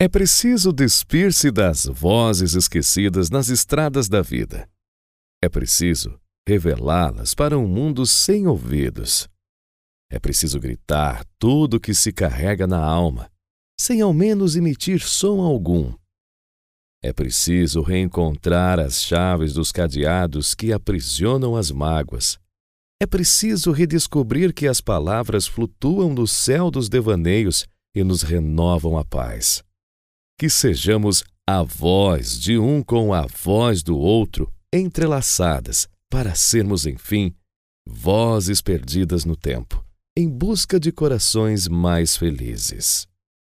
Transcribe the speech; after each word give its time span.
É 0.00 0.06
preciso 0.06 0.72
despir-se 0.72 1.50
das 1.50 1.86
vozes 1.86 2.54
esquecidas 2.54 3.30
nas 3.30 3.48
estradas 3.48 4.08
da 4.08 4.22
vida. 4.22 4.70
É 5.42 5.48
preciso 5.48 6.20
revelá-las 6.48 7.34
para 7.34 7.58
um 7.58 7.66
mundo 7.66 8.06
sem 8.06 8.46
ouvidos. 8.46 9.28
É 10.08 10.20
preciso 10.20 10.60
gritar 10.60 11.24
tudo 11.36 11.78
o 11.78 11.80
que 11.80 11.92
se 11.94 12.12
carrega 12.12 12.64
na 12.64 12.78
alma, 12.80 13.28
sem 13.76 14.00
ao 14.00 14.12
menos 14.12 14.54
emitir 14.54 15.00
som 15.00 15.40
algum. 15.40 15.92
É 17.02 17.12
preciso 17.12 17.82
reencontrar 17.82 18.78
as 18.78 19.02
chaves 19.02 19.52
dos 19.52 19.72
cadeados 19.72 20.54
que 20.54 20.72
aprisionam 20.72 21.56
as 21.56 21.72
mágoas. 21.72 22.38
É 23.02 23.06
preciso 23.06 23.72
redescobrir 23.72 24.54
que 24.54 24.68
as 24.68 24.80
palavras 24.80 25.48
flutuam 25.48 26.14
no 26.14 26.26
céu 26.26 26.70
dos 26.70 26.88
devaneios 26.88 27.66
e 27.96 28.04
nos 28.04 28.22
renovam 28.22 28.96
a 28.96 29.04
paz. 29.04 29.66
Que 30.40 30.48
sejamos 30.48 31.24
a 31.44 31.64
voz 31.64 32.38
de 32.38 32.56
um 32.56 32.80
com 32.80 33.12
a 33.12 33.26
voz 33.26 33.82
do 33.82 33.98
outro 33.98 34.48
entrelaçadas, 34.72 35.88
para 36.08 36.32
sermos, 36.36 36.86
enfim, 36.86 37.34
vozes 37.84 38.62
perdidas 38.62 39.24
no 39.24 39.34
tempo, 39.34 39.84
em 40.16 40.28
busca 40.28 40.78
de 40.78 40.92
corações 40.92 41.66
mais 41.66 42.16
felizes. 42.16 43.07